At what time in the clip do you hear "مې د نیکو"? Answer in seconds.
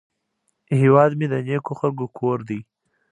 1.19-1.73